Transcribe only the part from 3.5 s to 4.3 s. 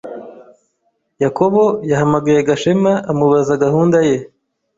gahunda ye.